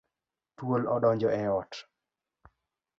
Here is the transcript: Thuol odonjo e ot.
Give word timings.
Thuol 0.61 0.89
odonjo 0.95 1.33
e 1.41 1.45
ot. 1.59 1.73